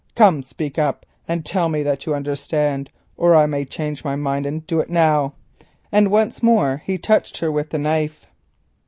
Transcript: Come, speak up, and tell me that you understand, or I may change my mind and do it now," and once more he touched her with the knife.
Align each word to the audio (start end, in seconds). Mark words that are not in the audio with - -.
Come, 0.15 0.41
speak 0.41 0.79
up, 0.79 1.05
and 1.27 1.45
tell 1.45 1.69
me 1.69 1.83
that 1.83 2.07
you 2.07 2.15
understand, 2.15 2.89
or 3.17 3.35
I 3.35 3.45
may 3.45 3.65
change 3.65 4.03
my 4.03 4.15
mind 4.15 4.47
and 4.47 4.65
do 4.65 4.79
it 4.79 4.89
now," 4.89 5.35
and 5.91 6.09
once 6.09 6.41
more 6.41 6.81
he 6.83 6.97
touched 6.97 7.37
her 7.37 7.51
with 7.51 7.69
the 7.69 7.77
knife. 7.77 8.25